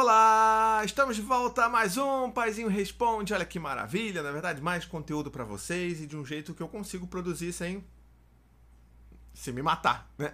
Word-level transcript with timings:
Olá, 0.00 0.80
estamos 0.84 1.16
de 1.16 1.22
volta 1.22 1.64
a 1.64 1.68
mais 1.68 1.96
um 1.96 2.30
Paizinho 2.30 2.68
Responde. 2.68 3.34
Olha 3.34 3.44
que 3.44 3.58
maravilha, 3.58 4.22
na 4.22 4.30
verdade, 4.30 4.62
mais 4.62 4.84
conteúdo 4.84 5.28
para 5.28 5.42
vocês 5.42 6.00
e 6.00 6.06
de 6.06 6.16
um 6.16 6.24
jeito 6.24 6.54
que 6.54 6.62
eu 6.62 6.68
consigo 6.68 7.04
produzir 7.08 7.52
sem 7.52 7.84
se 9.34 9.50
me 9.50 9.60
matar, 9.60 10.08
né? 10.16 10.32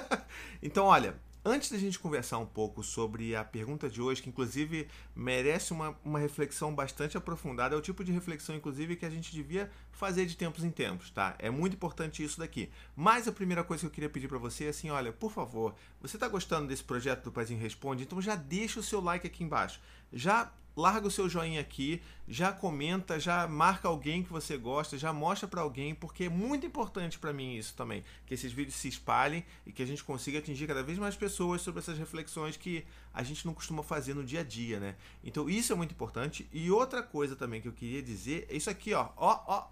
então, 0.62 0.86
olha, 0.86 1.14
Antes 1.44 1.72
da 1.72 1.78
gente 1.78 1.98
conversar 1.98 2.38
um 2.38 2.46
pouco 2.46 2.84
sobre 2.84 3.34
a 3.34 3.42
pergunta 3.42 3.90
de 3.90 4.00
hoje, 4.00 4.22
que 4.22 4.28
inclusive 4.28 4.86
merece 5.12 5.72
uma, 5.72 5.98
uma 6.04 6.20
reflexão 6.20 6.72
bastante 6.72 7.16
aprofundada, 7.16 7.74
é 7.74 7.78
o 7.78 7.82
tipo 7.82 8.04
de 8.04 8.12
reflexão, 8.12 8.54
inclusive, 8.54 8.94
que 8.94 9.04
a 9.04 9.10
gente 9.10 9.32
devia 9.32 9.68
fazer 9.90 10.24
de 10.24 10.36
tempos 10.36 10.62
em 10.62 10.70
tempos, 10.70 11.10
tá? 11.10 11.34
É 11.40 11.50
muito 11.50 11.74
importante 11.74 12.22
isso 12.22 12.38
daqui. 12.38 12.70
Mas 12.94 13.26
a 13.26 13.32
primeira 13.32 13.64
coisa 13.64 13.80
que 13.80 13.86
eu 13.86 13.90
queria 13.90 14.08
pedir 14.08 14.28
para 14.28 14.38
você 14.38 14.66
é 14.66 14.68
assim: 14.68 14.90
olha, 14.90 15.12
por 15.12 15.32
favor, 15.32 15.74
você 16.00 16.16
está 16.16 16.28
gostando 16.28 16.68
desse 16.68 16.84
projeto 16.84 17.24
do 17.24 17.32
Paizinho 17.32 17.58
Responde? 17.58 18.04
Então 18.04 18.22
já 18.22 18.36
deixa 18.36 18.78
o 18.78 18.82
seu 18.82 19.00
like 19.00 19.26
aqui 19.26 19.42
embaixo. 19.42 19.80
Já 20.12 20.52
larga 20.76 21.06
o 21.06 21.10
seu 21.10 21.28
joinha 21.28 21.60
aqui, 21.60 22.02
já 22.26 22.52
comenta, 22.52 23.20
já 23.20 23.46
marca 23.46 23.88
alguém 23.88 24.22
que 24.22 24.32
você 24.32 24.56
gosta, 24.56 24.96
já 24.96 25.12
mostra 25.12 25.46
para 25.46 25.60
alguém, 25.60 25.94
porque 25.94 26.24
é 26.24 26.28
muito 26.28 26.66
importante 26.66 27.18
para 27.18 27.32
mim 27.32 27.56
isso 27.56 27.74
também, 27.74 28.02
que 28.26 28.34
esses 28.34 28.52
vídeos 28.52 28.76
se 28.76 28.88
espalhem 28.88 29.44
e 29.66 29.72
que 29.72 29.82
a 29.82 29.86
gente 29.86 30.02
consiga 30.02 30.38
atingir 30.38 30.66
cada 30.66 30.82
vez 30.82 30.98
mais 30.98 31.16
pessoas 31.16 31.60
sobre 31.60 31.80
essas 31.80 31.98
reflexões 31.98 32.56
que 32.56 32.84
a 33.12 33.22
gente 33.22 33.44
não 33.44 33.54
costuma 33.54 33.82
fazer 33.82 34.14
no 34.14 34.24
dia 34.24 34.40
a 34.40 34.44
dia, 34.44 34.80
né? 34.80 34.96
Então 35.22 35.48
isso 35.48 35.72
é 35.72 35.76
muito 35.76 35.92
importante. 35.92 36.48
E 36.52 36.70
outra 36.70 37.02
coisa 37.02 37.36
também 37.36 37.60
que 37.60 37.68
eu 37.68 37.72
queria 37.72 38.02
dizer 38.02 38.46
é 38.48 38.56
isso 38.56 38.70
aqui, 38.70 38.94
ó. 38.94 39.10
Ó, 39.16 39.40
ó. 39.46 39.68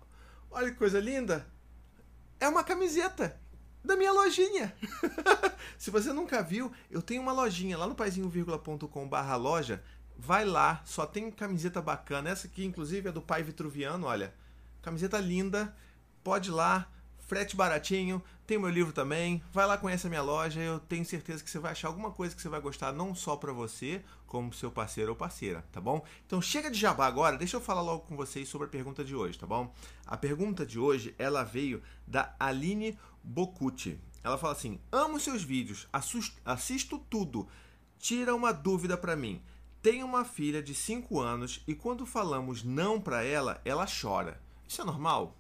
Olha 0.50 0.70
que 0.70 0.76
coisa 0.76 1.00
linda. 1.00 1.46
É 2.38 2.48
uma 2.48 2.64
camiseta 2.64 3.40
da 3.84 3.96
minha 3.96 4.12
lojinha. 4.12 4.74
Se 5.78 5.90
você 5.90 6.12
nunca 6.12 6.42
viu, 6.42 6.70
eu 6.90 7.00
tenho 7.00 7.22
uma 7.22 7.32
lojinha 7.32 7.78
lá 7.78 7.86
no 7.86 7.94
paizinho.com/loja 7.94 9.82
Vai 10.22 10.44
lá, 10.44 10.82
só 10.84 11.06
tem 11.06 11.30
camiseta 11.30 11.80
bacana. 11.80 12.28
Essa 12.28 12.46
aqui, 12.46 12.62
inclusive, 12.62 13.08
é 13.08 13.12
do 13.12 13.22
pai 13.22 13.42
Vitruviano, 13.42 14.06
olha. 14.06 14.34
Camiseta 14.82 15.18
linda. 15.18 15.74
Pode 16.22 16.50
ir 16.50 16.52
lá, 16.52 16.86
frete 17.26 17.56
baratinho. 17.56 18.22
Tem 18.46 18.58
meu 18.58 18.68
livro 18.68 18.92
também. 18.92 19.42
Vai 19.50 19.66
lá, 19.66 19.78
conhece 19.78 20.06
a 20.06 20.10
minha 20.10 20.20
loja. 20.20 20.60
Eu 20.60 20.78
tenho 20.78 21.06
certeza 21.06 21.42
que 21.42 21.48
você 21.48 21.58
vai 21.58 21.72
achar 21.72 21.88
alguma 21.88 22.10
coisa 22.10 22.36
que 22.36 22.42
você 22.42 22.50
vai 22.50 22.60
gostar, 22.60 22.92
não 22.92 23.14
só 23.14 23.34
para 23.34 23.50
você, 23.50 24.04
como 24.26 24.52
seu 24.52 24.70
parceiro 24.70 25.12
ou 25.12 25.16
parceira, 25.16 25.64
tá 25.72 25.80
bom? 25.80 26.04
Então 26.26 26.42
chega 26.42 26.70
de 26.70 26.78
jabá 26.78 27.06
agora, 27.06 27.38
deixa 27.38 27.56
eu 27.56 27.60
falar 27.60 27.80
logo 27.80 28.00
com 28.00 28.14
vocês 28.14 28.46
sobre 28.46 28.66
a 28.66 28.70
pergunta 28.70 29.02
de 29.02 29.16
hoje, 29.16 29.38
tá 29.38 29.46
bom? 29.46 29.74
A 30.06 30.18
pergunta 30.18 30.66
de 30.66 30.78
hoje, 30.78 31.14
ela 31.18 31.44
veio 31.44 31.82
da 32.06 32.36
Aline 32.38 32.98
Bocucci. 33.24 33.98
Ela 34.22 34.36
fala 34.36 34.52
assim: 34.52 34.78
Amo 34.92 35.18
seus 35.18 35.42
vídeos, 35.42 35.88
assisto 36.44 36.98
tudo. 36.98 37.48
Tira 37.98 38.34
uma 38.34 38.52
dúvida 38.52 38.98
para 38.98 39.16
mim. 39.16 39.42
Tenho 39.82 40.04
uma 40.04 40.26
filha 40.26 40.62
de 40.62 40.74
5 40.74 41.18
anos 41.18 41.62
e 41.66 41.74
quando 41.74 42.04
falamos 42.04 42.62
não 42.62 43.00
para 43.00 43.22
ela, 43.24 43.60
ela 43.64 43.86
chora. 43.86 44.38
Isso 44.68 44.82
é 44.82 44.84
normal? 44.84 45.34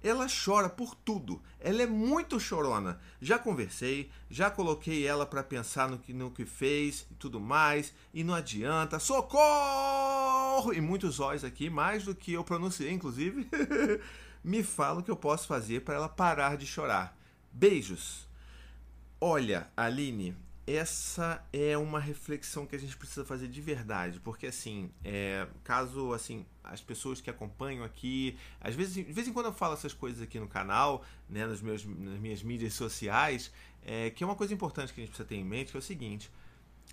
Ela 0.00 0.26
chora 0.28 0.68
por 0.68 0.94
tudo. 0.94 1.42
Ela 1.60 1.82
é 1.82 1.86
muito 1.86 2.38
chorona. 2.38 3.00
Já 3.20 3.38
conversei, 3.38 4.10
já 4.30 4.50
coloquei 4.50 5.06
ela 5.06 5.26
para 5.26 5.42
pensar 5.42 5.88
no 5.88 5.98
que, 5.98 6.12
no 6.12 6.30
que 6.30 6.44
fez 6.44 7.06
e 7.10 7.14
tudo 7.14 7.40
mais, 7.40 7.92
e 8.14 8.22
não 8.22 8.34
adianta. 8.34 9.00
Socorro! 9.00 10.72
E 10.72 10.80
muitos 10.80 11.18
olhos 11.18 11.44
aqui, 11.44 11.68
mais 11.68 12.04
do 12.04 12.14
que 12.14 12.32
eu 12.32 12.44
pronunciei, 12.44 12.92
inclusive. 12.92 13.48
Me 14.42 14.62
fala 14.62 15.00
o 15.00 15.02
que 15.02 15.10
eu 15.10 15.16
posso 15.16 15.46
fazer 15.46 15.82
para 15.82 15.94
ela 15.94 16.08
parar 16.08 16.56
de 16.56 16.66
chorar. 16.66 17.16
Beijos. 17.52 18.26
Olha, 19.20 19.70
Aline, 19.76 20.36
essa 20.66 21.44
é 21.52 21.76
uma 21.76 21.98
reflexão 21.98 22.66
que 22.66 22.76
a 22.76 22.78
gente 22.78 22.96
precisa 22.96 23.24
fazer 23.24 23.48
de 23.48 23.60
verdade, 23.60 24.20
porque 24.20 24.46
assim, 24.46 24.90
é, 25.04 25.46
caso 25.64 26.12
assim 26.12 26.46
as 26.62 26.80
pessoas 26.80 27.20
que 27.20 27.28
acompanham 27.28 27.84
aqui, 27.84 28.36
às 28.60 28.74
vezes, 28.74 28.94
de 28.94 29.02
vez 29.02 29.26
em 29.26 29.32
quando 29.32 29.46
eu 29.46 29.52
falo 29.52 29.74
essas 29.74 29.92
coisas 29.92 30.22
aqui 30.22 30.38
no 30.38 30.46
canal, 30.46 31.04
né, 31.28 31.46
nos 31.46 31.60
meus, 31.60 31.84
nas 31.84 32.18
minhas 32.18 32.42
mídias 32.42 32.74
sociais, 32.74 33.52
é, 33.84 34.10
que 34.10 34.22
é 34.22 34.26
uma 34.26 34.36
coisa 34.36 34.54
importante 34.54 34.92
que 34.92 35.00
a 35.00 35.04
gente 35.04 35.10
precisa 35.10 35.28
ter 35.28 35.36
em 35.36 35.44
mente, 35.44 35.72
que 35.72 35.76
é 35.76 35.80
o 35.80 35.82
seguinte: 35.82 36.30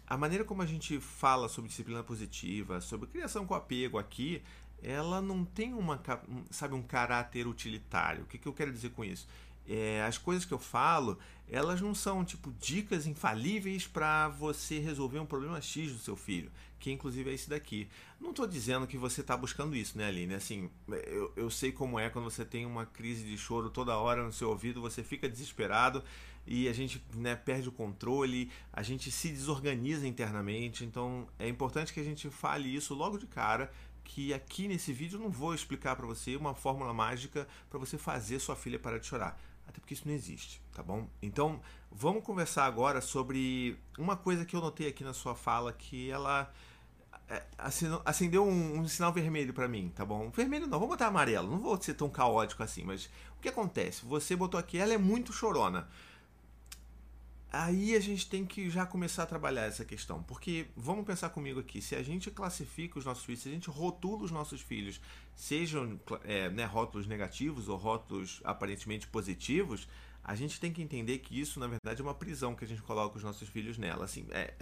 a 0.08 0.18
maneira 0.18 0.44
como 0.44 0.64
a 0.64 0.66
gente 0.66 1.00
fala 1.00 1.48
sobre 1.48 1.70
disciplina 1.70 2.04
positiva, 2.04 2.82
sobre 2.82 3.08
criação 3.08 3.46
com 3.46 3.54
apego 3.54 4.00
aqui, 4.00 4.42
ela 4.82 5.22
não 5.22 5.46
tem 5.46 5.74
uma, 5.74 6.02
sabe, 6.50 6.74
um 6.74 6.82
caráter 6.82 7.46
utilitário. 7.46 8.24
O 8.24 8.26
que, 8.26 8.38
que 8.38 8.48
eu 8.48 8.54
quero 8.54 8.72
dizer 8.72 8.90
com 8.92 9.04
isso? 9.04 9.28
É, 9.68 10.04
as 10.04 10.18
coisas 10.18 10.46
que 10.46 10.54
eu 10.54 10.60
falo, 10.60 11.18
elas 11.48 11.82
não 11.82 11.94
são 11.94 12.24
tipo 12.24 12.52
dicas 12.60 13.08
infalíveis 13.08 13.88
para 13.88 14.30
você 14.30 14.80
resolver 14.80 15.20
um 15.20 15.26
problema 15.26 15.62
X 15.62 15.92
do 15.92 16.00
seu 16.00 16.16
filho, 16.16 16.52
que 16.80 16.92
inclusive 16.92 17.30
é 17.30 17.34
esse 17.34 17.50
daqui. 17.50 17.88
Não 18.20 18.32
estou 18.32 18.46
dizendo 18.46 18.88
que 18.88 18.98
você 18.98 19.22
está 19.22 19.36
buscando 19.36 19.76
isso, 19.76 19.98
né, 19.98 20.08
Aline? 20.08 20.34
Assim, 20.34 20.70
eu, 20.88 21.32
eu 21.36 21.50
sei 21.50 21.72
como 21.72 22.00
é 22.00 22.10
quando 22.10 22.26
você 22.26 22.46
tem 22.46 22.66
uma 22.66 22.86
crise 22.86 23.24
de 23.26 23.38
choro 23.38 23.70
toda 23.70 23.98
hora 23.98 24.24
no 24.24 24.34
seu 24.34 24.50
ouvido, 24.50 24.82
você 24.82 25.04
fica 25.04 25.28
desesperado 25.28 26.04
e 26.46 26.68
a 26.68 26.74
gente 26.74 27.04
né, 27.14 27.36
perde 27.36 27.70
o 27.70 27.72
controle, 27.72 28.52
a 28.74 28.82
gente 28.82 29.12
se 29.12 29.30
desorganiza 29.30 30.08
internamente. 30.08 30.84
Então 30.84 31.28
é 31.38 31.48
importante 31.48 31.94
que 31.94 32.00
a 32.00 32.04
gente 32.04 32.30
fale 32.30 32.74
isso 32.74 32.94
logo 32.94 33.18
de 33.18 33.28
cara 33.28 33.72
que 34.10 34.34
aqui 34.34 34.68
nesse 34.68 34.92
vídeo 34.92 35.18
eu 35.18 35.22
não 35.22 35.30
vou 35.30 35.54
explicar 35.54 35.96
para 35.96 36.06
você 36.06 36.36
uma 36.36 36.56
fórmula 36.56 36.94
mágica 36.94 37.48
para 37.70 37.78
você 37.78 37.98
fazer 37.98 38.40
sua 38.40 38.56
filha 38.56 38.80
parar 38.80 38.98
de 38.98 39.06
chorar 39.06 39.40
até 39.70 39.80
porque 39.80 39.94
isso 39.94 40.08
não 40.08 40.14
existe, 40.14 40.60
tá 40.74 40.82
bom? 40.82 41.08
Então, 41.22 41.62
vamos 41.92 42.24
conversar 42.24 42.66
agora 42.66 43.02
sobre 43.02 43.78
uma 44.00 44.18
coisa 44.18 44.44
que 44.44 44.56
eu 44.56 44.62
notei 44.62 44.88
aqui 44.88 45.04
na 45.04 45.14
sua 45.14 45.36
fala 45.36 45.72
que 45.72 46.10
ela 46.10 46.52
é, 47.30 47.44
acendeu 48.04 48.44
um, 48.44 48.80
um 48.80 48.88
sinal 48.88 49.14
vermelho 49.14 49.54
para 49.54 49.68
mim, 49.68 49.92
tá 49.96 50.04
bom? 50.04 50.32
Vermelho 50.32 50.66
não, 50.66 50.80
vou 50.80 50.88
botar 50.88 51.06
amarelo, 51.06 51.48
não 51.48 51.60
vou 51.60 51.80
ser 51.80 51.94
tão 51.94 52.10
caótico 52.10 52.64
assim, 52.64 52.84
mas 52.84 53.06
o 53.38 53.42
que 53.42 53.50
acontece? 53.50 54.04
Você 54.06 54.36
botou 54.36 54.60
aqui, 54.60 54.80
ela 54.80 54.94
é 54.94 54.98
muito 54.98 55.32
chorona. 55.32 55.88
Aí 57.52 57.96
a 57.96 58.00
gente 58.00 58.30
tem 58.30 58.46
que 58.46 58.70
já 58.70 58.86
começar 58.86 59.24
a 59.24 59.26
trabalhar 59.26 59.64
essa 59.64 59.84
questão, 59.84 60.22
porque 60.22 60.68
vamos 60.78 61.04
pensar 61.04 61.30
comigo 61.30 61.60
aqui, 61.60 61.82
se 61.82 61.96
a 61.96 62.04
gente 62.04 62.30
classifica 62.30 63.00
os 63.00 63.06
nossos 63.06 63.26
filhos, 63.26 63.42
se 63.42 63.50
a 63.50 63.52
gente 63.52 63.70
rotula 63.70 64.24
os 64.24 64.30
nossos 64.30 64.62
filhos, 64.62 65.02
sejam 65.36 66.00
é, 66.24 66.48
né, 66.50 66.66
rótulos 66.66 67.08
negativos 67.08 67.68
ou 67.68 67.76
rótulos 67.76 68.40
aparentemente 68.44 69.08
positivos, 69.08 69.88
a 70.24 70.36
gente 70.36 70.60
tem 70.60 70.72
que 70.72 70.80
entender 70.80 71.18
que 71.20 71.40
isso, 71.40 71.60
na 71.60 71.66
verdade, 71.66 72.02
é 72.02 72.04
uma 72.04 72.14
prisão 72.14 72.54
que 72.54 72.64
a 72.64 72.68
gente 72.68 72.84
coloca 72.84 73.18
os 73.18 73.24
nossos 73.24 73.50
filhos 73.50 73.80
nela. 73.80 74.06
Assim, 74.06 74.28
é, 74.30 74.54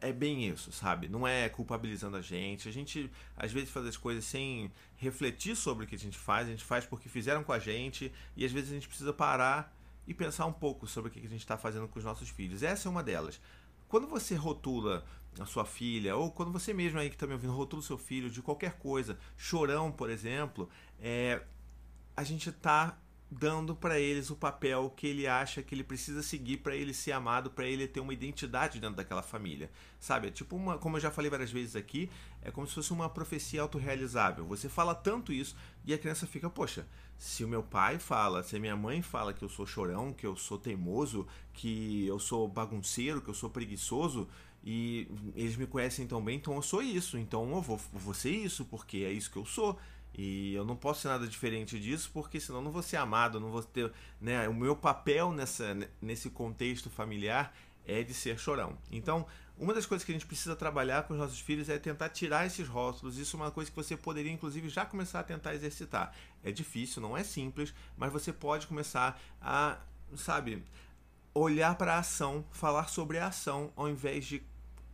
é 0.00 0.12
bem 0.12 0.48
isso, 0.48 0.72
sabe? 0.72 1.08
Não 1.08 1.28
é 1.28 1.48
culpabilizando 1.50 2.16
a 2.16 2.22
gente. 2.22 2.70
A 2.70 2.72
gente, 2.72 3.10
às 3.36 3.52
vezes, 3.52 3.68
faz 3.68 3.84
as 3.84 3.98
coisas 3.98 4.24
sem 4.24 4.72
refletir 4.96 5.54
sobre 5.56 5.84
o 5.84 5.86
que 5.86 5.94
a 5.94 5.98
gente 5.98 6.16
faz. 6.16 6.48
A 6.48 6.50
gente 6.52 6.64
faz 6.64 6.86
porque 6.86 7.08
fizeram 7.08 7.44
com 7.44 7.52
a 7.52 7.58
gente 7.58 8.10
e, 8.34 8.46
às 8.46 8.52
vezes, 8.52 8.70
a 8.70 8.74
gente 8.74 8.88
precisa 8.88 9.12
parar 9.12 9.76
e 10.06 10.14
pensar 10.14 10.46
um 10.46 10.52
pouco 10.52 10.86
sobre 10.86 11.10
o 11.10 11.12
que 11.12 11.20
a 11.20 11.28
gente 11.28 11.40
está 11.40 11.56
fazendo 11.56 11.88
com 11.88 11.98
os 11.98 12.04
nossos 12.04 12.28
filhos. 12.28 12.62
Essa 12.62 12.88
é 12.88 12.90
uma 12.90 13.02
delas. 13.02 13.40
Quando 13.88 14.06
você 14.06 14.34
rotula 14.34 15.04
a 15.38 15.46
sua 15.46 15.64
filha, 15.64 16.16
ou 16.16 16.30
quando 16.30 16.52
você 16.52 16.72
mesmo 16.72 16.98
aí 16.98 17.08
que 17.08 17.16
está 17.16 17.26
me 17.26 17.32
ouvindo 17.32 17.52
rotula 17.52 17.80
o 17.80 17.84
seu 17.84 17.98
filho 17.98 18.30
de 18.30 18.42
qualquer 18.42 18.78
coisa, 18.78 19.18
chorão, 19.36 19.90
por 19.90 20.10
exemplo, 20.10 20.68
é, 21.00 21.42
a 22.16 22.22
gente 22.22 22.50
está 22.50 22.98
dando 23.38 23.74
para 23.74 23.98
eles 23.98 24.30
o 24.30 24.36
papel 24.36 24.92
que 24.96 25.06
ele 25.06 25.26
acha 25.26 25.62
que 25.62 25.74
ele 25.74 25.82
precisa 25.82 26.22
seguir 26.22 26.58
para 26.58 26.76
ele 26.76 26.94
ser 26.94 27.12
amado, 27.12 27.50
para 27.50 27.66
ele 27.66 27.86
ter 27.88 28.00
uma 28.00 28.12
identidade 28.12 28.80
dentro 28.80 28.96
daquela 28.96 29.22
família. 29.22 29.70
Sabe? 29.98 30.28
É 30.28 30.30
tipo 30.30 30.54
uma, 30.56 30.78
como 30.78 30.96
eu 30.96 31.00
já 31.00 31.10
falei 31.10 31.30
várias 31.30 31.50
vezes 31.50 31.74
aqui, 31.74 32.08
é 32.42 32.50
como 32.50 32.66
se 32.66 32.74
fosse 32.74 32.92
uma 32.92 33.08
profecia 33.08 33.62
autorrealizável. 33.62 34.44
Você 34.46 34.68
fala 34.68 34.94
tanto 34.94 35.32
isso 35.32 35.56
e 35.84 35.92
a 35.92 35.98
criança 35.98 36.26
fica, 36.26 36.48
poxa, 36.48 36.86
se 37.18 37.44
o 37.44 37.48
meu 37.48 37.62
pai 37.62 37.98
fala, 37.98 38.42
se 38.42 38.56
a 38.56 38.60
minha 38.60 38.76
mãe 38.76 39.02
fala 39.02 39.32
que 39.32 39.42
eu 39.42 39.48
sou 39.48 39.66
chorão, 39.66 40.12
que 40.12 40.26
eu 40.26 40.36
sou 40.36 40.58
teimoso, 40.58 41.26
que 41.52 42.06
eu 42.06 42.18
sou 42.18 42.46
bagunceiro, 42.46 43.20
que 43.20 43.30
eu 43.30 43.34
sou 43.34 43.50
preguiçoso, 43.50 44.28
e 44.62 45.08
eles 45.34 45.56
me 45.56 45.66
conhecem 45.66 46.06
tão 46.06 46.22
bem, 46.24 46.36
então 46.36 46.54
eu 46.54 46.62
sou 46.62 46.82
isso, 46.82 47.18
então 47.18 47.50
eu 47.54 47.60
vou, 47.60 47.78
vou 47.92 48.14
ser 48.14 48.30
isso, 48.30 48.64
porque 48.64 48.98
é 48.98 49.12
isso 49.12 49.30
que 49.30 49.36
eu 49.36 49.44
sou. 49.44 49.78
E 50.16 50.54
eu 50.54 50.64
não 50.64 50.76
posso 50.76 51.02
ser 51.02 51.08
nada 51.08 51.26
diferente 51.26 51.78
disso, 51.78 52.10
porque 52.12 52.38
senão 52.38 52.62
não 52.62 52.70
vou 52.70 52.82
ser 52.82 52.96
amado, 52.96 53.40
não 53.40 53.50
vou 53.50 53.62
ter. 53.62 53.92
Né, 54.20 54.48
o 54.48 54.54
meu 54.54 54.76
papel 54.76 55.32
nessa, 55.32 55.76
nesse 56.00 56.30
contexto 56.30 56.88
familiar 56.88 57.54
é 57.86 58.02
de 58.02 58.14
ser 58.14 58.38
chorão. 58.38 58.78
Então, 58.90 59.26
uma 59.58 59.74
das 59.74 59.86
coisas 59.86 60.04
que 60.04 60.12
a 60.12 60.14
gente 60.14 60.26
precisa 60.26 60.56
trabalhar 60.56 61.04
com 61.04 61.14
os 61.14 61.18
nossos 61.18 61.38
filhos 61.38 61.68
é 61.68 61.78
tentar 61.78 62.08
tirar 62.08 62.46
esses 62.46 62.66
rótulos. 62.66 63.18
Isso 63.18 63.36
é 63.36 63.40
uma 63.40 63.50
coisa 63.50 63.70
que 63.70 63.76
você 63.76 63.96
poderia, 63.96 64.32
inclusive, 64.32 64.68
já 64.68 64.86
começar 64.86 65.20
a 65.20 65.22
tentar 65.22 65.54
exercitar. 65.54 66.14
É 66.42 66.50
difícil, 66.50 67.02
não 67.02 67.16
é 67.16 67.22
simples, 67.22 67.74
mas 67.96 68.12
você 68.12 68.32
pode 68.32 68.66
começar 68.66 69.20
a, 69.40 69.78
sabe, 70.16 70.64
olhar 71.32 71.76
para 71.76 71.94
a 71.94 71.98
ação, 71.98 72.44
falar 72.52 72.88
sobre 72.88 73.18
a 73.18 73.28
ação, 73.28 73.72
ao 73.76 73.88
invés 73.88 74.24
de 74.24 74.42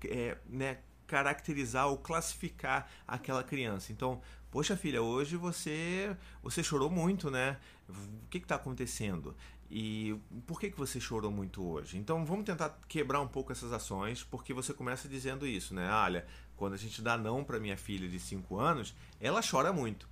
é, 0.04 0.36
né, 0.48 0.78
caracterizar 1.10 1.88
ou 1.88 1.98
classificar 1.98 2.88
aquela 3.06 3.42
criança. 3.42 3.90
Então, 3.90 4.22
Poxa, 4.50 4.76
filha, 4.76 5.00
hoje 5.00 5.36
você 5.36 6.16
você 6.42 6.60
chorou 6.60 6.90
muito, 6.90 7.30
né? 7.30 7.56
O 7.88 8.26
que 8.28 8.38
está 8.38 8.56
acontecendo? 8.56 9.36
E 9.70 10.16
por 10.44 10.58
que, 10.58 10.70
que 10.72 10.76
você 10.76 10.98
chorou 10.98 11.30
muito 11.30 11.64
hoje? 11.64 11.96
Então 11.96 12.24
vamos 12.26 12.44
tentar 12.44 12.76
quebrar 12.88 13.20
um 13.20 13.28
pouco 13.28 13.52
essas 13.52 13.72
ações, 13.72 14.24
porque 14.24 14.52
você 14.52 14.74
começa 14.74 15.08
dizendo 15.08 15.46
isso, 15.46 15.72
né? 15.72 15.88
Olha, 15.92 16.26
quando 16.56 16.72
a 16.72 16.76
gente 16.76 17.00
dá 17.00 17.16
não 17.16 17.44
para 17.44 17.60
minha 17.60 17.76
filha 17.76 18.08
de 18.08 18.18
5 18.18 18.58
anos, 18.58 18.92
ela 19.20 19.40
chora 19.40 19.72
muito. 19.72 20.08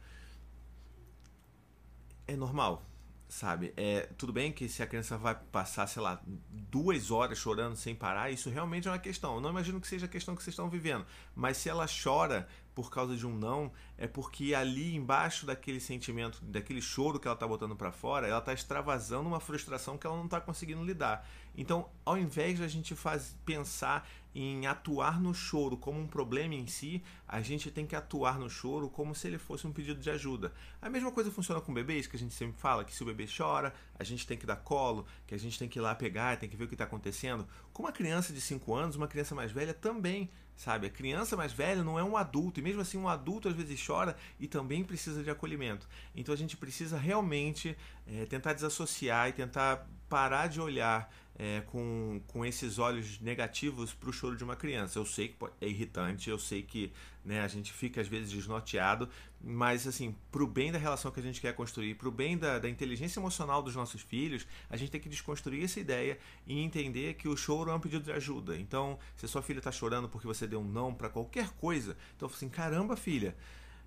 É 2.29 2.37
normal, 2.37 2.85
sabe? 3.29 3.73
É, 3.77 4.09
tudo 4.17 4.33
bem 4.33 4.51
que 4.51 4.69
se 4.69 4.83
a 4.83 4.87
criança 4.87 5.19
vai 5.19 5.35
passar, 5.35 5.87
sei 5.87 6.03
lá, 6.03 6.21
duas 6.51 7.11
horas 7.11 7.39
chorando 7.39 7.77
sem 7.77 7.95
parar, 7.95 8.31
isso 8.31 8.49
realmente 8.49 8.89
é 8.89 8.91
uma 8.91 8.99
questão. 8.99 9.35
Eu 9.35 9.41
não 9.41 9.51
imagino 9.51 9.81
que 9.81 9.87
seja 9.87 10.07
a 10.07 10.09
questão 10.09 10.35
que 10.35 10.43
vocês 10.43 10.53
estão 10.53 10.69
vivendo. 10.71 11.05
Mas 11.35 11.59
se 11.59 11.69
ela 11.69 11.87
chora 11.87 12.49
por 12.75 12.91
causa 12.91 13.17
de 13.17 13.27
um 13.27 13.37
não, 13.37 13.73
é 13.97 14.07
porque 14.07 14.55
ali 14.55 14.95
embaixo 14.95 15.45
daquele 15.45 15.81
sentimento, 15.81 16.39
daquele 16.45 16.81
choro 16.81 17.19
que 17.19 17.27
ela 17.27 17.35
está 17.35 17.47
botando 17.47 17.75
para 17.75 17.91
fora, 17.91 18.27
ela 18.27 18.39
está 18.39 18.53
extravasando 18.53 19.29
uma 19.29 19.41
frustração 19.41 19.99
que 19.99 20.07
ela 20.07 20.17
não 20.17 20.27
está 20.27 20.41
conseguindo 20.41 20.85
lidar. 20.85 21.29
Então, 21.57 21.89
ao 22.05 22.17
invés 22.17 22.59
de 22.59 22.65
a 22.65 22.69
gente 22.69 22.95
faz, 22.95 23.37
pensar 23.45 24.09
em 24.33 24.67
atuar 24.69 25.21
no 25.21 25.35
choro 25.35 25.77
como 25.77 25.99
um 25.99 26.07
problema 26.07 26.55
em 26.55 26.69
si, 26.69 27.03
a 27.27 27.41
gente 27.41 27.69
tem 27.71 27.85
que 27.85 27.97
atuar 27.97 28.39
no 28.39 28.49
choro 28.49 28.89
como 28.89 29.13
se 29.13 29.27
ele 29.27 29.39
fosse 29.39 29.67
um 29.67 29.73
pedido 29.73 29.99
de 29.99 30.09
ajuda. 30.09 30.53
A 30.81 30.89
mesma 30.89 31.11
coisa 31.11 31.33
funciona 31.33 31.61
com 31.61 31.75
bebês, 31.75 32.07
que 32.07 32.15
a 32.15 32.19
gente 32.19 32.33
sempre 32.33 32.61
fala 32.61 32.85
que 32.85 32.95
se 32.95 33.03
o 33.03 33.07
bebê 33.07 33.27
chora, 33.27 33.75
a 33.99 34.05
gente 34.05 34.25
tem 34.25 34.39
que 34.39 34.47
dar 34.47 34.57
colo, 34.57 35.05
que 35.27 35.35
a 35.35 35.39
gente 35.39 35.59
tem 35.59 35.69
que 35.69 35.81
ir 35.81 35.83
lá 35.83 35.95
pegar, 35.95 36.37
tem 36.39 36.49
que 36.49 36.57
ver 36.57 36.65
o 36.65 36.69
que 36.69 36.75
está 36.75 36.85
acontecendo. 36.85 37.45
Com 37.73 37.83
uma 37.83 37.93
criança 37.93 38.33
de 38.33 38.41
5 38.41 38.73
anos, 38.75 38.95
uma 38.95 39.09
criança 39.09 39.35
mais 39.35 39.51
velha 39.51 39.75
também, 39.75 40.31
sabe? 40.59 40.89
A 40.89 40.91
criança 40.91 41.37
mais 41.37 41.53
velha 41.53 41.85
não 41.85 41.99
é 41.99 42.03
um 42.03 42.17
adulto, 42.17 42.59
e 42.59 42.63
mesmo 42.63 42.81
assim 42.81 42.99
um 42.99 43.09
adulto 43.09 43.49
às 43.49 43.55
vezes 43.55 43.81
chora 43.87 44.17
e 44.41 44.49
também 44.49 44.83
precisa 44.83 45.23
de 45.23 45.31
acolhimento. 45.31 45.89
Então 46.15 46.35
a 46.35 46.37
gente 46.37 46.57
precisa 46.57 46.99
realmente 46.99 47.77
é, 48.07 48.27
tentar 48.27 48.53
desassociar 48.53 49.29
e 49.29 49.33
tentar 49.33 49.89
parar 50.09 50.49
de 50.49 50.61
olhar 50.61 51.11
é, 51.39 51.61
com, 51.67 52.21
com 52.27 52.45
esses 52.45 52.81
olhos 52.81 53.21
negativos 53.21 53.95
para 53.95 54.11
o 54.11 54.13
choro 54.13 54.37
de 54.37 54.43
uma 54.43 54.57
criança. 54.57 54.99
Eu 54.99 55.07
sei 55.07 55.29
que 55.29 55.37
é 55.61 55.69
irritante, 55.69 56.29
eu 56.29 56.39
sei 56.39 56.65
que 56.65 56.93
né, 57.25 57.41
a 57.41 57.49
gente 57.49 57.73
fica 57.73 58.01
às 58.01 58.09
vezes 58.09 58.31
desnorteado, 58.33 59.09
mas 59.41 59.87
assim, 59.87 60.15
para 60.33 60.43
o 60.43 60.47
bem 60.47 60.73
da 60.73 60.79
relação 60.79 61.11
que 61.11 61.21
a 61.21 61.23
gente 61.23 61.41
quer 61.41 61.55
construir, 61.55 61.95
para 61.95 62.09
o 62.09 62.11
bem 62.11 62.37
da, 62.37 62.59
da 62.59 62.69
inteligência 62.69 63.21
emocional 63.21 63.63
dos 63.63 63.77
nossos 63.77 64.03
filhos, 64.03 64.47
a 64.69 64.77
gente 64.77 64.91
tem 64.91 65.01
que 65.01 65.09
desconstruir 65.09 65.65
essa 65.65 65.79
ideia 65.79 66.19
e 66.47 66.59
entender 66.61 67.15
que 67.15 67.29
o 67.29 67.37
choro 67.37 67.71
é 67.71 67.75
um 67.75 67.81
pedido 67.81 68.05
de 68.05 68.13
ajuda. 68.13 68.57
Então, 68.57 68.99
se 69.17 69.29
sua 69.29 69.43
filha 69.43 69.59
está 69.59 69.71
chorando 69.71 70.09
porque 70.09 70.27
você 70.27 70.47
deu 70.47 70.61
um 70.61 70.65
não 70.65 70.93
para 70.93 71.09
qualquer 71.09 71.51
coisa, 71.51 71.97
então 72.17 72.29
assim, 72.29 72.49
caramba, 72.49 72.97
filha. 72.97 73.37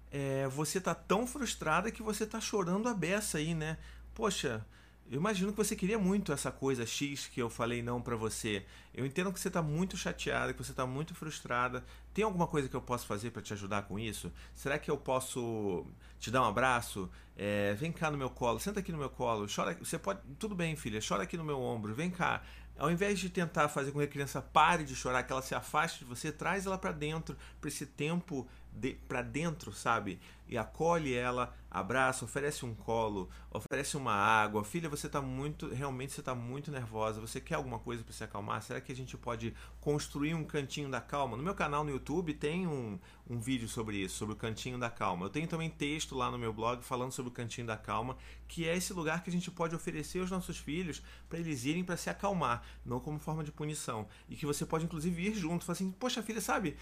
É, 0.10 0.48
você 0.50 0.80
tá 0.80 0.94
tão 0.94 1.26
frustrada 1.26 1.92
que 1.92 2.04
você 2.04 2.26
tá 2.26 2.40
chorando 2.42 2.88
a 2.90 2.94
beça 2.94 3.38
aí, 3.38 3.54
né? 3.54 3.78
Poxa, 4.14 4.66
eu 5.12 5.18
imagino 5.18 5.52
que 5.52 5.58
você 5.58 5.76
queria 5.76 6.00
muito 6.00 6.32
essa 6.32 6.50
coisa 6.50 6.86
X 6.86 7.28
que 7.28 7.42
eu 7.42 7.50
falei 7.50 7.82
não 7.82 8.02
para 8.02 8.16
você. 8.16 8.66
Eu 8.94 9.06
entendo 9.06 9.34
que 9.34 9.42
você 9.42 9.50
está 9.50 9.62
muito 9.62 9.98
chateada, 9.98 10.54
que 10.54 10.64
você 10.64 10.72
está 10.72 10.86
muito 10.86 11.14
frustrada. 11.14 11.84
Tem 12.14 12.24
alguma 12.24 12.48
coisa 12.48 12.70
que 12.70 12.76
eu 12.78 12.82
posso 12.82 13.06
fazer 13.06 13.30
para 13.32 13.42
te 13.42 13.52
ajudar 13.52 13.82
com 13.82 14.00
isso? 14.00 14.32
Será 14.56 14.80
que 14.80 14.90
eu 14.90 14.96
posso 14.96 15.86
te 16.18 16.32
dar 16.32 16.42
um 16.42 16.46
abraço? 16.46 17.10
É, 17.36 17.74
vem 17.74 17.92
cá 17.92 18.10
no 18.10 18.18
meu 18.18 18.30
colo, 18.30 18.58
senta 18.58 18.80
aqui 18.80 18.90
no 18.90 18.98
meu 18.98 19.10
colo, 19.10 19.48
chora. 19.54 19.78
Você 19.82 20.00
pode, 20.00 20.22
tudo 20.40 20.56
bem, 20.56 20.78
filha, 20.78 21.02
chora 21.06 21.24
aqui 21.24 21.36
no 21.36 21.44
meu 21.44 21.60
ombro. 21.60 21.94
Vem 21.94 22.10
cá. 22.10 22.42
Ao 22.78 22.90
invés 22.90 23.20
de 23.20 23.30
tentar 23.30 23.68
fazer 23.68 23.92
com 23.92 24.00
que 24.00 24.06
a 24.06 24.08
criança 24.08 24.42
pare 24.42 24.86
de 24.86 24.96
chorar, 24.96 25.24
que 25.24 25.34
ela 25.34 25.42
se 25.42 25.54
afaste 25.54 26.00
de 26.00 26.06
você, 26.06 26.32
traz 26.32 26.66
ela 26.66 26.78
para 26.78 26.94
dentro, 26.94 27.36
para 27.60 27.68
esse 27.68 27.86
tempo 27.86 28.48
de, 28.72 28.94
para 29.10 29.22
dentro, 29.22 29.74
sabe? 29.74 30.22
E 30.52 30.58
acolhe 30.58 31.14
ela, 31.14 31.56
abraça, 31.72 32.26
oferece 32.26 32.66
um 32.66 32.76
colo, 32.76 33.30
oferece 33.50 33.96
uma 33.96 34.12
água. 34.12 34.66
Filha, 34.66 34.90
você 34.90 35.08
está 35.08 35.22
muito, 35.22 35.74
realmente 35.74 36.12
você 36.12 36.20
está 36.20 36.36
muito 36.36 36.70
nervosa. 36.70 37.22
Você 37.22 37.40
quer 37.40 37.56
alguma 37.56 37.80
coisa 37.80 38.04
para 38.04 38.12
se 38.12 38.22
acalmar? 38.22 38.62
Será 38.62 38.82
que 38.82 38.92
a 38.92 38.96
gente 38.96 39.16
pode 39.18 39.54
construir 39.80 40.34
um 40.34 40.44
cantinho 40.44 40.90
da 40.92 41.00
calma? 41.00 41.38
No 41.38 41.44
meu 41.44 41.56
canal 41.56 41.86
no 41.86 41.90
YouTube 41.90 42.34
tem 42.34 42.68
um, 42.68 43.00
um 43.30 43.40
vídeo 43.40 43.70
sobre 43.70 43.96
isso, 43.96 44.18
sobre 44.18 44.34
o 44.34 44.38
cantinho 44.38 44.78
da 44.78 44.90
calma. 44.90 45.28
Eu 45.28 45.30
tenho 45.30 45.48
também 45.48 45.70
texto 45.70 46.18
lá 46.18 46.30
no 46.30 46.38
meu 46.38 46.52
blog 46.52 46.84
falando 46.84 47.14
sobre 47.14 47.32
o 47.32 47.34
cantinho 47.34 47.66
da 47.66 47.78
calma, 47.78 48.18
que 48.46 48.68
é 48.68 48.76
esse 48.76 48.92
lugar 48.92 49.24
que 49.24 49.30
a 49.30 49.34
gente 49.34 49.50
pode 49.50 49.74
oferecer 49.74 50.20
aos 50.20 50.30
nossos 50.30 50.58
filhos 50.58 51.02
para 51.30 51.40
eles 51.40 51.64
irem 51.64 51.86
para 51.86 51.96
se 51.96 52.10
acalmar, 52.10 52.62
não 52.86 53.00
como 53.00 53.20
forma 53.20 53.42
de 53.42 53.54
punição. 53.54 54.06
E 54.28 54.36
que 54.36 54.46
você 54.46 54.66
pode 54.66 54.84
inclusive 54.84 55.30
ir 55.30 55.34
junto, 55.34 55.64
falar 55.64 55.76
assim: 55.76 55.92
"Poxa, 55.92 56.22
filha, 56.22 56.42
sabe? 56.42 56.76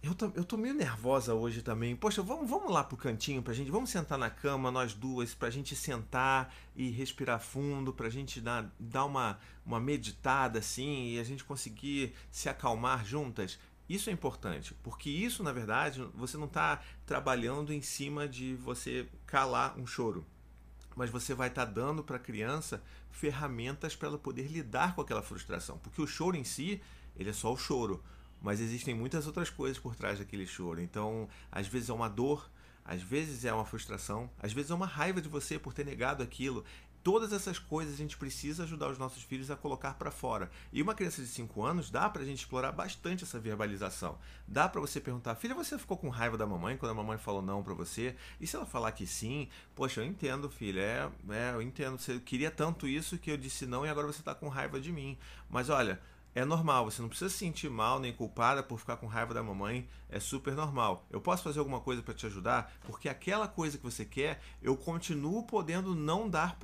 Eu 0.00 0.14
tô, 0.14 0.30
eu 0.36 0.44
tô 0.44 0.56
meio 0.56 0.74
nervosa 0.74 1.34
hoje 1.34 1.60
também. 1.60 1.96
Poxa, 1.96 2.22
vamos, 2.22 2.48
vamos 2.48 2.72
lá 2.72 2.84
pro 2.84 2.96
cantinho 2.96 3.42
pra 3.42 3.52
gente. 3.52 3.70
Vamos 3.70 3.90
sentar 3.90 4.16
na 4.16 4.30
cama, 4.30 4.70
nós 4.70 4.94
duas, 4.94 5.34
pra 5.34 5.50
gente 5.50 5.74
sentar 5.74 6.54
e 6.76 6.88
respirar 6.90 7.40
fundo, 7.40 7.92
pra 7.92 8.08
gente 8.08 8.40
dar, 8.40 8.72
dar 8.78 9.04
uma, 9.04 9.40
uma 9.66 9.80
meditada 9.80 10.60
assim 10.60 11.14
e 11.14 11.18
a 11.18 11.24
gente 11.24 11.42
conseguir 11.42 12.14
se 12.30 12.48
acalmar 12.48 13.04
juntas. 13.04 13.58
Isso 13.88 14.10
é 14.10 14.12
importante, 14.12 14.74
porque 14.82 15.08
isso, 15.08 15.42
na 15.42 15.50
verdade, 15.50 16.06
você 16.14 16.36
não 16.36 16.46
está 16.46 16.82
trabalhando 17.06 17.72
em 17.72 17.80
cima 17.80 18.28
de 18.28 18.54
você 18.56 19.08
calar 19.26 19.78
um 19.78 19.86
choro, 19.86 20.26
mas 20.94 21.08
você 21.08 21.32
vai 21.32 21.48
estar 21.48 21.64
tá 21.64 21.72
dando 21.72 22.04
para 22.04 22.16
a 22.16 22.20
criança 22.20 22.82
ferramentas 23.10 23.96
para 23.96 24.08
ela 24.08 24.18
poder 24.18 24.46
lidar 24.46 24.94
com 24.94 25.00
aquela 25.00 25.22
frustração, 25.22 25.78
porque 25.78 26.02
o 26.02 26.06
choro 26.06 26.36
em 26.36 26.44
si, 26.44 26.82
ele 27.16 27.30
é 27.30 27.32
só 27.32 27.50
o 27.50 27.56
choro 27.56 28.04
mas 28.40 28.60
existem 28.60 28.94
muitas 28.94 29.26
outras 29.26 29.50
coisas 29.50 29.78
por 29.78 29.94
trás 29.94 30.18
daquele 30.18 30.46
choro. 30.46 30.80
Então, 30.80 31.28
às 31.50 31.66
vezes 31.66 31.88
é 31.88 31.92
uma 31.92 32.08
dor, 32.08 32.50
às 32.84 33.02
vezes 33.02 33.44
é 33.44 33.52
uma 33.52 33.66
frustração, 33.66 34.30
às 34.40 34.52
vezes 34.52 34.70
é 34.70 34.74
uma 34.74 34.86
raiva 34.86 35.20
de 35.20 35.28
você 35.28 35.58
por 35.58 35.74
ter 35.74 35.84
negado 35.84 36.22
aquilo. 36.22 36.64
Todas 37.02 37.32
essas 37.32 37.58
coisas 37.58 37.94
a 37.94 37.96
gente 37.96 38.16
precisa 38.16 38.64
ajudar 38.64 38.88
os 38.88 38.98
nossos 38.98 39.22
filhos 39.22 39.50
a 39.50 39.56
colocar 39.56 39.94
para 39.94 40.10
fora. 40.10 40.50
E 40.72 40.82
uma 40.82 40.94
criança 40.94 41.22
de 41.22 41.28
5 41.28 41.64
anos 41.64 41.90
dá 41.90 42.08
pra 42.10 42.24
gente 42.24 42.40
explorar 42.40 42.72
bastante 42.72 43.24
essa 43.24 43.38
verbalização. 43.38 44.18
Dá 44.46 44.68
para 44.68 44.80
você 44.80 45.00
perguntar: 45.00 45.34
"Filha, 45.36 45.54
você 45.54 45.78
ficou 45.78 45.96
com 45.96 46.08
raiva 46.08 46.36
da 46.36 46.46
mamãe 46.46 46.76
quando 46.76 46.92
a 46.92 46.94
mamãe 46.94 47.16
falou 47.16 47.40
não 47.40 47.62
para 47.62 47.72
você?" 47.72 48.16
E 48.40 48.46
se 48.46 48.56
ela 48.56 48.66
falar 48.66 48.92
que 48.92 49.06
sim, 49.06 49.48
poxa, 49.74 50.00
eu 50.00 50.04
entendo, 50.04 50.50
filha. 50.50 50.80
É, 50.80 51.10
é, 51.30 51.54
eu 51.54 51.62
entendo. 51.62 51.98
Você 51.98 52.18
queria 52.20 52.50
tanto 52.50 52.86
isso 52.86 53.16
que 53.16 53.30
eu 53.30 53.36
disse 53.36 53.64
não 53.64 53.86
e 53.86 53.88
agora 53.88 54.06
você 54.06 54.22
tá 54.22 54.34
com 54.34 54.48
raiva 54.48 54.80
de 54.80 54.92
mim. 54.92 55.16
Mas 55.48 55.70
olha, 55.70 56.00
é 56.38 56.44
normal, 56.44 56.84
você 56.84 57.02
não 57.02 57.08
precisa 57.08 57.28
se 57.28 57.38
sentir 57.38 57.68
mal 57.68 57.98
nem 57.98 58.12
culpada 58.12 58.62
por 58.62 58.78
ficar 58.78 58.96
com 58.96 59.06
raiva 59.06 59.34
da 59.34 59.42
mamãe, 59.42 59.88
é 60.08 60.20
super 60.20 60.54
normal. 60.54 61.04
Eu 61.10 61.20
posso 61.20 61.42
fazer 61.42 61.58
alguma 61.58 61.80
coisa 61.80 62.00
para 62.00 62.14
te 62.14 62.26
ajudar? 62.26 62.72
Porque 62.86 63.08
aquela 63.08 63.48
coisa 63.48 63.76
que 63.76 63.82
você 63.82 64.04
quer, 64.04 64.40
eu 64.62 64.76
continuo 64.76 65.42
podendo 65.42 65.96
não 65.96 66.30
dar, 66.30 66.56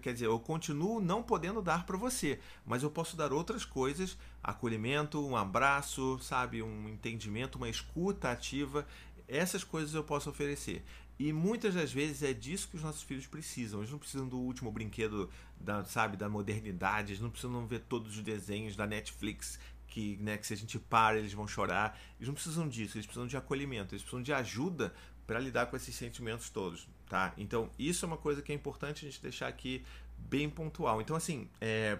quer 0.00 0.14
dizer, 0.14 0.26
eu 0.26 0.40
continuo 0.40 0.98
não 0.98 1.22
podendo 1.22 1.60
dar 1.60 1.84
para 1.84 1.96
você, 1.96 2.40
mas 2.64 2.82
eu 2.82 2.90
posso 2.90 3.16
dar 3.16 3.32
outras 3.32 3.66
coisas, 3.66 4.16
acolhimento, 4.42 5.24
um 5.24 5.36
abraço, 5.36 6.18
sabe, 6.20 6.62
um 6.62 6.88
entendimento, 6.88 7.56
uma 7.56 7.68
escuta 7.68 8.30
ativa, 8.30 8.86
essas 9.28 9.62
coisas 9.62 9.94
eu 9.94 10.02
posso 10.02 10.30
oferecer. 10.30 10.82
E 11.18 11.32
muitas 11.32 11.74
das 11.74 11.92
vezes 11.92 12.22
é 12.22 12.32
disso 12.32 12.68
que 12.68 12.76
os 12.76 12.82
nossos 12.82 13.02
filhos 13.02 13.26
precisam. 13.26 13.80
Eles 13.80 13.90
não 13.90 13.98
precisam 13.98 14.28
do 14.28 14.38
último 14.38 14.70
brinquedo, 14.70 15.28
da, 15.58 15.84
sabe, 15.84 16.16
da 16.16 16.28
modernidade. 16.28 17.12
Eles 17.12 17.20
não 17.20 17.30
precisam 17.30 17.66
ver 17.66 17.80
todos 17.80 18.16
os 18.16 18.22
desenhos 18.22 18.76
da 18.76 18.86
Netflix 18.86 19.58
que, 19.88 20.16
né, 20.18 20.36
que 20.36 20.46
se 20.46 20.54
a 20.54 20.56
gente 20.56 20.78
para 20.78 21.18
eles 21.18 21.32
vão 21.32 21.48
chorar. 21.48 21.98
Eles 22.18 22.28
não 22.28 22.34
precisam 22.34 22.68
disso. 22.68 22.96
Eles 22.96 23.06
precisam 23.06 23.26
de 23.26 23.36
acolhimento. 23.36 23.94
Eles 23.94 24.02
precisam 24.02 24.22
de 24.22 24.32
ajuda 24.32 24.94
para 25.28 25.38
lidar 25.38 25.66
com 25.66 25.76
esses 25.76 25.94
sentimentos 25.94 26.48
todos, 26.48 26.88
tá? 27.06 27.34
Então 27.36 27.70
isso 27.78 28.02
é 28.02 28.06
uma 28.06 28.16
coisa 28.16 28.40
que 28.40 28.50
é 28.50 28.54
importante 28.54 29.04
a 29.04 29.10
gente 29.10 29.20
deixar 29.20 29.46
aqui 29.46 29.84
bem 30.16 30.48
pontual. 30.48 31.02
Então 31.02 31.14
assim, 31.14 31.50
é, 31.60 31.98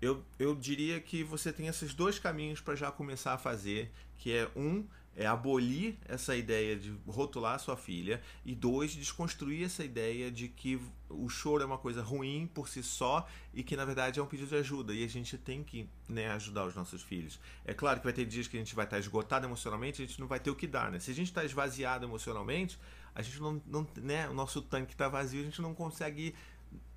eu, 0.00 0.24
eu 0.40 0.56
diria 0.56 1.00
que 1.00 1.22
você 1.22 1.52
tem 1.52 1.68
esses 1.68 1.94
dois 1.94 2.18
caminhos 2.18 2.60
para 2.60 2.74
já 2.74 2.90
começar 2.90 3.32
a 3.32 3.38
fazer, 3.38 3.92
que 4.18 4.32
é 4.32 4.50
um 4.56 4.84
é 5.14 5.26
abolir 5.26 5.96
essa 6.06 6.34
ideia 6.34 6.76
de 6.76 6.94
rotular 7.06 7.58
sua 7.58 7.76
filha 7.76 8.20
e 8.44 8.54
dois 8.54 8.92
desconstruir 8.92 9.64
essa 9.64 9.84
ideia 9.84 10.30
de 10.30 10.48
que 10.48 10.80
o 11.08 11.28
choro 11.28 11.62
é 11.62 11.66
uma 11.66 11.76
coisa 11.76 12.02
ruim 12.02 12.48
por 12.54 12.68
si 12.68 12.82
só 12.82 13.28
e 13.52 13.62
que 13.62 13.76
na 13.76 13.84
verdade 13.84 14.18
é 14.18 14.22
um 14.22 14.26
pedido 14.26 14.48
de 14.48 14.56
ajuda. 14.56 14.94
E 14.94 15.04
a 15.04 15.08
gente 15.08 15.36
tem 15.36 15.62
que 15.62 15.88
né, 16.08 16.30
ajudar 16.30 16.64
os 16.66 16.74
nossos 16.74 17.02
filhos. 17.02 17.38
É 17.64 17.74
claro 17.74 17.98
que 17.98 18.04
vai 18.04 18.12
ter 18.12 18.24
dias 18.24 18.48
que 18.48 18.56
a 18.56 18.60
gente 18.60 18.74
vai 18.74 18.86
estar 18.86 18.98
esgotado 18.98 19.46
emocionalmente 19.46 20.02
a 20.02 20.06
gente 20.06 20.18
não 20.18 20.26
vai 20.26 20.40
ter 20.40 20.50
o 20.50 20.54
que 20.54 20.66
dar 20.66 20.90
né? 20.90 20.98
Se 20.98 21.10
a 21.10 21.14
gente 21.14 21.28
está 21.28 21.44
esvaziado 21.44 22.06
emocionalmente 22.06 22.78
a 23.14 23.20
gente 23.20 23.38
não, 23.40 23.60
não 23.66 23.86
né 23.96 24.28
o 24.28 24.34
nosso 24.34 24.62
tanque 24.62 24.92
está 24.92 25.08
vazio 25.08 25.42
a 25.42 25.44
gente 25.44 25.60
não 25.60 25.74
consegue 25.74 26.34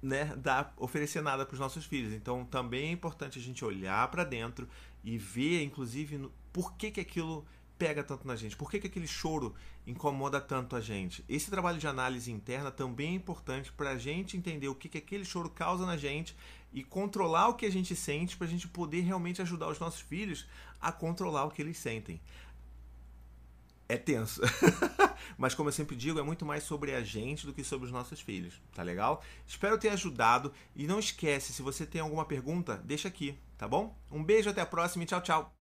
né, 0.02 0.34
dar, 0.38 0.74
oferecer 0.78 1.22
nada 1.22 1.46
para 1.46 1.54
os 1.54 1.60
nossos 1.60 1.86
filhos. 1.86 2.14
Então 2.14 2.46
também 2.46 2.90
é 2.90 2.92
importante 2.92 3.40
a 3.40 3.42
gente 3.42 3.66
olhar 3.66 4.08
para 4.10 4.24
dentro 4.24 4.68
e 5.04 5.18
ver, 5.18 5.64
inclusive, 5.64 6.18
no, 6.18 6.32
por 6.54 6.74
que, 6.74 6.92
que 6.92 7.02
aquilo 7.02 7.46
pega 7.78 8.04
tanto 8.04 8.28
na 8.28 8.36
gente? 8.36 8.56
Por 8.56 8.70
que, 8.70 8.80
que 8.80 8.88
aquele 8.88 9.08
choro 9.08 9.54
incomoda 9.86 10.40
tanto 10.40 10.76
a 10.76 10.82
gente? 10.82 11.24
Esse 11.28 11.50
trabalho 11.50 11.78
de 11.78 11.88
análise 11.88 12.32
interna 12.32 12.72
também 12.72 13.14
é 13.14 13.16
importante 13.16 13.72
para 13.72 13.92
a 13.92 13.98
gente 13.98 14.38
entender 14.38 14.68
o 14.68 14.76
que, 14.76 14.90
que 14.90 14.98
aquele 14.98 15.26
choro 15.26 15.50
causa 15.50 15.86
na 15.86 15.98
gente 15.98 16.36
e 16.74 16.84
controlar 16.84 17.50
o 17.50 17.54
que 17.54 17.66
a 17.66 17.72
gente 17.72 17.96
sente 17.96 18.36
para 18.36 18.48
a 18.48 18.50
gente 18.50 18.68
poder 18.68 19.02
realmente 19.02 19.42
ajudar 19.42 19.68
os 19.68 19.80
nossos 19.80 20.02
filhos 20.02 20.46
a 20.82 20.92
controlar 20.92 21.46
o 21.46 21.52
que 21.52 21.62
eles 21.62 21.78
sentem. 21.78 22.20
É 23.88 23.98
tenso. 23.98 24.42
Mas 25.38 25.54
como 25.54 25.70
eu 25.70 25.74
sempre 25.74 25.96
digo, 25.96 26.20
é 26.20 26.24
muito 26.24 26.46
mais 26.46 26.64
sobre 26.64 26.94
a 26.96 27.04
gente 27.04 27.46
do 27.46 27.54
que 27.54 27.64
sobre 27.64 27.86
os 27.86 27.92
nossos 27.92 28.20
filhos, 28.20 28.62
tá 28.74 28.82
legal? 28.82 29.24
Espero 29.48 29.78
ter 29.78 29.90
ajudado 29.90 30.52
e 30.76 30.88
não 30.88 31.00
esquece, 31.00 31.54
se 31.54 31.62
você 31.62 31.86
tem 31.86 32.02
alguma 32.02 32.26
pergunta, 32.26 32.82
deixa 32.84 33.08
aqui, 33.08 33.38
tá 33.58 33.68
bom? 33.68 33.96
Um 34.12 34.24
beijo, 34.24 34.50
até 34.50 34.62
a 34.62 34.66
próxima 34.66 35.04
e 35.04 35.08
tchau, 35.08 35.22
tchau. 35.22 35.65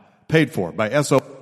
paid 0.31 0.51
for 0.51 0.71
by 0.71 1.01
SO. 1.03 1.40